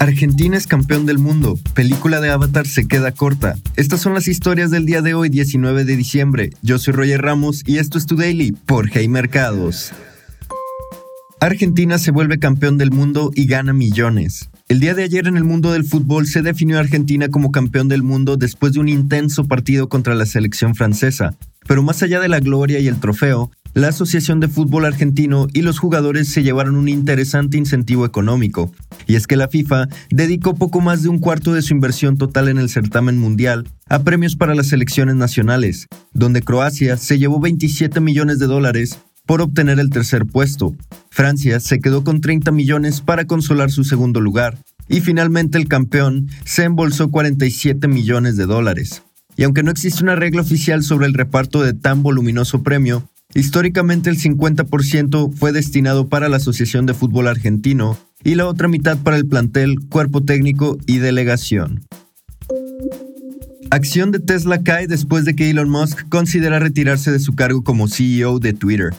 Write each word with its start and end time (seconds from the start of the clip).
Argentina 0.00 0.56
es 0.56 0.66
campeón 0.66 1.04
del 1.04 1.18
mundo. 1.18 1.58
Película 1.74 2.22
de 2.22 2.30
Avatar 2.30 2.66
se 2.66 2.88
queda 2.88 3.12
corta. 3.12 3.56
Estas 3.76 4.00
son 4.00 4.14
las 4.14 4.28
historias 4.28 4.70
del 4.70 4.86
día 4.86 5.02
de 5.02 5.12
hoy, 5.12 5.28
19 5.28 5.84
de 5.84 5.94
diciembre. 5.94 6.50
Yo 6.62 6.78
soy 6.78 6.94
Roger 6.94 7.20
Ramos 7.20 7.62
y 7.66 7.76
esto 7.76 7.98
es 7.98 8.06
Tu 8.06 8.16
Daily 8.16 8.52
por 8.52 8.88
Hey 8.90 9.08
Mercados. 9.08 9.92
Argentina 11.38 11.98
se 11.98 12.12
vuelve 12.12 12.38
campeón 12.38 12.78
del 12.78 12.92
mundo 12.92 13.30
y 13.34 13.46
gana 13.46 13.74
millones. 13.74 14.48
El 14.68 14.80
día 14.80 14.94
de 14.94 15.02
ayer 15.02 15.26
en 15.26 15.36
el 15.36 15.44
mundo 15.44 15.70
del 15.70 15.84
fútbol 15.84 16.26
se 16.26 16.40
definió 16.40 16.78
a 16.78 16.80
Argentina 16.80 17.28
como 17.28 17.52
campeón 17.52 17.88
del 17.88 18.02
mundo 18.02 18.38
después 18.38 18.72
de 18.72 18.80
un 18.80 18.88
intenso 18.88 19.44
partido 19.44 19.90
contra 19.90 20.14
la 20.14 20.24
selección 20.24 20.74
francesa. 20.74 21.34
Pero 21.68 21.82
más 21.82 22.02
allá 22.02 22.20
de 22.20 22.28
la 22.28 22.40
gloria 22.40 22.78
y 22.78 22.88
el 22.88 23.00
trofeo, 23.00 23.50
la 23.74 23.88
Asociación 23.88 24.40
de 24.40 24.48
Fútbol 24.48 24.84
Argentino 24.84 25.46
y 25.52 25.62
los 25.62 25.78
jugadores 25.78 26.28
se 26.28 26.42
llevaron 26.42 26.74
un 26.74 26.88
interesante 26.88 27.56
incentivo 27.56 28.04
económico, 28.04 28.72
y 29.10 29.16
es 29.16 29.26
que 29.26 29.34
la 29.34 29.48
FIFA 29.48 29.88
dedicó 30.10 30.54
poco 30.54 30.80
más 30.80 31.02
de 31.02 31.08
un 31.08 31.18
cuarto 31.18 31.52
de 31.52 31.62
su 31.62 31.74
inversión 31.74 32.16
total 32.16 32.46
en 32.46 32.58
el 32.58 32.68
certamen 32.68 33.18
mundial 33.18 33.66
a 33.88 34.04
premios 34.04 34.36
para 34.36 34.54
las 34.54 34.68
selecciones 34.68 35.16
nacionales, 35.16 35.88
donde 36.12 36.42
Croacia 36.42 36.96
se 36.96 37.18
llevó 37.18 37.40
27 37.40 37.98
millones 37.98 38.38
de 38.38 38.46
dólares 38.46 39.00
por 39.26 39.40
obtener 39.40 39.80
el 39.80 39.90
tercer 39.90 40.26
puesto. 40.26 40.76
Francia 41.10 41.58
se 41.58 41.80
quedó 41.80 42.04
con 42.04 42.20
30 42.20 42.52
millones 42.52 43.00
para 43.00 43.24
consolar 43.24 43.72
su 43.72 43.82
segundo 43.82 44.20
lugar, 44.20 44.58
y 44.86 45.00
finalmente 45.00 45.58
el 45.58 45.66
campeón 45.66 46.28
se 46.44 46.62
embolsó 46.62 47.10
47 47.10 47.88
millones 47.88 48.36
de 48.36 48.46
dólares. 48.46 49.02
Y 49.36 49.42
aunque 49.42 49.64
no 49.64 49.72
existe 49.72 50.04
una 50.04 50.14
regla 50.14 50.42
oficial 50.42 50.84
sobre 50.84 51.08
el 51.08 51.14
reparto 51.14 51.64
de 51.64 51.74
tan 51.74 52.04
voluminoso 52.04 52.62
premio, 52.62 53.08
Históricamente 53.32 54.10
el 54.10 54.18
50% 54.18 55.32
fue 55.32 55.52
destinado 55.52 56.08
para 56.08 56.28
la 56.28 56.38
Asociación 56.38 56.84
de 56.84 56.94
Fútbol 56.94 57.28
Argentino 57.28 57.96
y 58.24 58.34
la 58.34 58.46
otra 58.46 58.68
mitad 58.68 58.98
para 58.98 59.16
el 59.16 59.26
plantel, 59.26 59.80
cuerpo 59.88 60.22
técnico 60.22 60.78
y 60.86 60.98
delegación. 60.98 61.84
Acción 63.70 64.10
de 64.10 64.18
Tesla 64.18 64.62
cae 64.62 64.88
después 64.88 65.24
de 65.24 65.36
que 65.36 65.48
Elon 65.48 65.70
Musk 65.70 66.08
considera 66.08 66.58
retirarse 66.58 67.12
de 67.12 67.20
su 67.20 67.34
cargo 67.34 67.62
como 67.62 67.88
CEO 67.88 68.40
de 68.40 68.52
Twitter. 68.52 68.92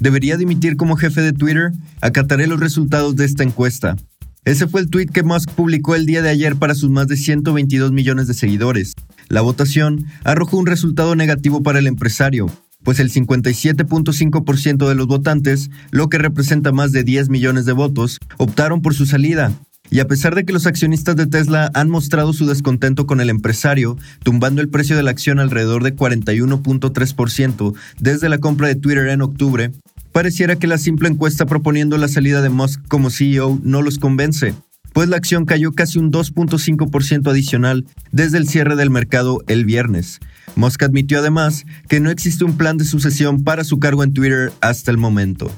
¿Debería 0.00 0.36
dimitir 0.36 0.76
como 0.76 0.96
jefe 0.96 1.20
de 1.20 1.32
Twitter? 1.32 1.72
Acataré 2.00 2.46
los 2.46 2.60
resultados 2.60 3.16
de 3.16 3.24
esta 3.24 3.44
encuesta. 3.44 3.96
Ese 4.44 4.68
fue 4.68 4.80
el 4.80 4.90
tweet 4.90 5.06
que 5.06 5.22
Musk 5.22 5.50
publicó 5.52 5.94
el 5.94 6.06
día 6.06 6.22
de 6.22 6.28
ayer 6.28 6.56
para 6.56 6.74
sus 6.74 6.90
más 6.90 7.08
de 7.08 7.16
122 7.16 7.92
millones 7.92 8.26
de 8.26 8.34
seguidores. 8.34 8.94
La 9.28 9.40
votación 9.40 10.06
arrojó 10.22 10.56
un 10.56 10.66
resultado 10.66 11.16
negativo 11.16 11.62
para 11.62 11.78
el 11.78 11.86
empresario, 11.86 12.46
pues 12.86 13.00
el 13.00 13.10
57.5% 13.10 14.88
de 14.88 14.94
los 14.94 15.08
votantes, 15.08 15.70
lo 15.90 16.08
que 16.08 16.18
representa 16.18 16.70
más 16.70 16.92
de 16.92 17.02
10 17.02 17.30
millones 17.30 17.66
de 17.66 17.72
votos, 17.72 18.20
optaron 18.38 18.80
por 18.80 18.94
su 18.94 19.06
salida. 19.06 19.52
Y 19.90 19.98
a 19.98 20.06
pesar 20.06 20.36
de 20.36 20.44
que 20.44 20.52
los 20.52 20.66
accionistas 20.66 21.16
de 21.16 21.26
Tesla 21.26 21.68
han 21.74 21.90
mostrado 21.90 22.32
su 22.32 22.46
descontento 22.46 23.04
con 23.04 23.20
el 23.20 23.28
empresario, 23.28 23.96
tumbando 24.22 24.60
el 24.60 24.68
precio 24.68 24.94
de 24.94 25.02
la 25.02 25.10
acción 25.10 25.40
alrededor 25.40 25.82
de 25.82 25.96
41.3% 25.96 27.74
desde 27.98 28.28
la 28.28 28.38
compra 28.38 28.68
de 28.68 28.76
Twitter 28.76 29.08
en 29.08 29.22
octubre, 29.22 29.72
pareciera 30.12 30.54
que 30.54 30.68
la 30.68 30.78
simple 30.78 31.08
encuesta 31.08 31.44
proponiendo 31.44 31.98
la 31.98 32.06
salida 32.06 32.40
de 32.40 32.50
Musk 32.50 32.86
como 32.86 33.10
CEO 33.10 33.58
no 33.64 33.82
los 33.82 33.98
convence, 33.98 34.54
pues 34.96 35.10
la 35.10 35.18
acción 35.18 35.44
cayó 35.44 35.72
casi 35.72 35.98
un 35.98 36.10
2.5% 36.10 37.30
adicional 37.30 37.84
desde 38.12 38.38
el 38.38 38.48
cierre 38.48 38.76
del 38.76 38.88
mercado 38.88 39.42
el 39.46 39.66
viernes, 39.66 40.20
Musk 40.54 40.82
admitió 40.84 41.18
además 41.18 41.66
que 41.86 42.00
no 42.00 42.08
existe 42.08 42.46
un 42.46 42.56
plan 42.56 42.78
de 42.78 42.86
sucesión 42.86 43.44
para 43.44 43.62
su 43.62 43.78
cargo 43.78 44.02
en 44.04 44.14
Twitter 44.14 44.54
hasta 44.62 44.90
el 44.90 44.96
momento. 44.96 45.52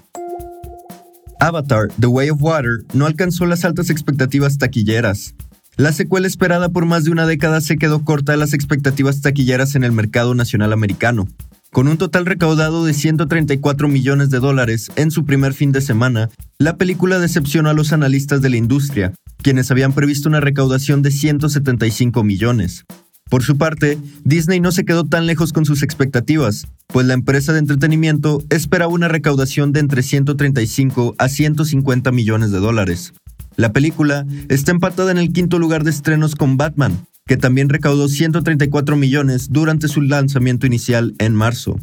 Avatar, 1.39 1.87
The 2.01 2.09
Way 2.09 2.31
of 2.31 2.43
Water, 2.43 2.85
no 2.95 3.07
alcanzó 3.07 3.47
las 3.47 3.65
altas 3.65 3.91
expectativas 3.91 4.59
taquilleras. 4.59 5.37
La 5.77 5.93
secuela 5.93 6.27
esperada 6.27 6.71
por 6.71 6.85
más 6.85 7.05
de 7.05 7.13
una 7.13 7.25
década 7.25 7.61
se 7.61 7.77
quedó 7.77 8.05
corta 8.05 8.33
de 8.33 8.39
las 8.39 8.55
expectativas 8.55 9.21
taquilleras 9.21 9.77
en 9.77 9.85
el 9.85 9.93
mercado 9.93 10.35
nacional 10.35 10.73
americano. 10.73 11.29
Con 11.71 11.87
un 11.87 11.99
total 11.99 12.27
recaudado 12.27 12.85
de 12.85 12.95
134 12.95 13.87
millones 13.87 14.31
de 14.31 14.41
dólares 14.41 14.91
en 14.97 15.13
su 15.13 15.25
primer 15.25 15.53
fin 15.53 15.71
de 15.71 15.83
semana, 15.83 16.31
la 16.59 16.77
película 16.77 17.21
decepcionó 17.21 17.69
a 17.69 17.75
los 17.75 17.93
analistas 17.93 18.41
de 18.41 18.49
la 18.49 18.57
industria, 18.57 19.13
quienes 19.43 19.71
habían 19.71 19.93
previsto 19.93 20.29
una 20.29 20.41
recaudación 20.41 21.03
de 21.03 21.11
175 21.11 22.23
millones. 22.25 22.85
Por 23.29 23.43
su 23.43 23.59
parte, 23.59 23.99
Disney 24.25 24.59
no 24.61 24.73
se 24.73 24.85
quedó 24.85 25.05
tan 25.05 25.27
lejos 25.27 25.53
con 25.53 25.67
sus 25.67 25.83
expectativas, 25.83 26.67
pues 26.87 27.07
la 27.07 27.15
empresa 27.15 27.53
de 27.53 27.59
entretenimiento 27.59 28.43
esperaba 28.49 28.93
una 28.93 29.09
recaudación 29.09 29.73
de 29.73 29.81
entre 29.81 30.03
135 30.03 31.15
a 31.19 31.29
150 31.29 32.11
millones 32.11 32.51
de 32.51 32.59
dólares. 32.59 33.13
La 33.57 33.73
película 33.73 34.25
está 34.49 34.71
empatada 34.71 35.11
en 35.11 35.19
el 35.19 35.33
quinto 35.33 35.59
lugar 35.59 35.85
de 35.85 35.91
estrenos 35.91 36.37
con 36.37 36.57
Batman, 36.57 37.07
que 37.27 37.37
también 37.37 37.69
recaudó 37.69 38.09
134 38.09 38.97
millones 38.97 39.49
durante 39.51 39.89
su 39.89 40.01
lanzamiento 40.01 40.67
inicial 40.67 41.15
en 41.19 41.35
marzo. 41.35 41.77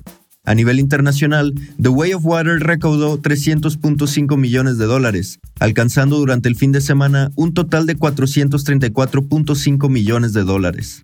A 0.45 0.53
nivel 0.53 0.79
internacional, 0.79 1.53
The 1.81 1.89
Way 1.89 2.13
of 2.13 2.25
Water 2.25 2.59
recaudó 2.59 3.19
300.5 3.22 4.38
millones 4.38 4.78
de 4.78 4.85
dólares, 4.85 5.39
alcanzando 5.59 6.17
durante 6.17 6.47
el 6.50 6.56
fin 6.56 6.72
de 6.72 6.81
semana 6.81 7.31
un 7.35 7.53
total 7.53 7.85
de 7.85 7.97
434.5 7.97 9.89
millones 9.89 10.34
de 10.34 10.44
dólares. 10.44 11.03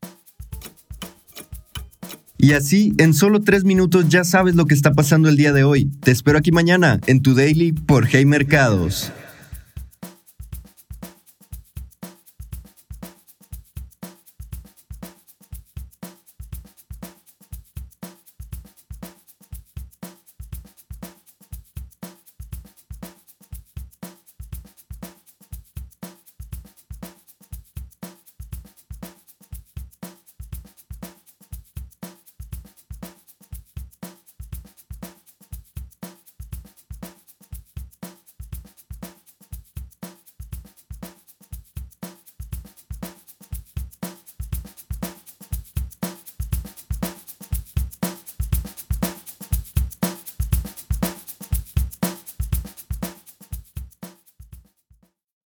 Y 2.37 2.53
así, 2.53 2.93
en 2.97 3.13
solo 3.13 3.41
tres 3.41 3.63
minutos 3.63 4.09
ya 4.09 4.23
sabes 4.23 4.55
lo 4.55 4.65
que 4.65 4.73
está 4.73 4.93
pasando 4.93 5.29
el 5.29 5.37
día 5.37 5.53
de 5.53 5.63
hoy. 5.63 5.91
Te 6.01 6.09
espero 6.09 6.39
aquí 6.39 6.51
mañana 6.51 6.99
en 7.05 7.21
tu 7.21 7.35
daily 7.35 7.71
por 7.71 8.07
Hey 8.07 8.25
Mercados. 8.25 9.11